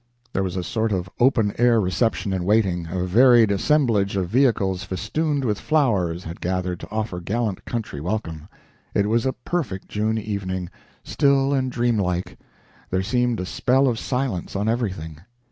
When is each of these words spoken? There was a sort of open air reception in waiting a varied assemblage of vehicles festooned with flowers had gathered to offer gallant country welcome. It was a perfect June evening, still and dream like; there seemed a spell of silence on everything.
There 0.33 0.41
was 0.41 0.55
a 0.57 0.63
sort 0.63 0.91
of 0.91 1.11
open 1.19 1.53
air 1.59 1.79
reception 1.79 2.33
in 2.33 2.43
waiting 2.43 2.87
a 2.89 3.03
varied 3.05 3.51
assemblage 3.51 4.15
of 4.15 4.29
vehicles 4.29 4.83
festooned 4.83 5.45
with 5.45 5.59
flowers 5.59 6.23
had 6.23 6.41
gathered 6.41 6.79
to 6.79 6.89
offer 6.89 7.19
gallant 7.21 7.63
country 7.65 8.01
welcome. 8.01 8.47
It 8.95 9.07
was 9.07 9.27
a 9.27 9.33
perfect 9.33 9.89
June 9.89 10.17
evening, 10.17 10.71
still 11.03 11.53
and 11.53 11.71
dream 11.71 11.99
like; 11.99 12.39
there 12.89 13.03
seemed 13.03 13.39
a 13.39 13.45
spell 13.45 13.87
of 13.87 13.99
silence 13.99 14.55
on 14.55 14.67
everything. 14.67 15.19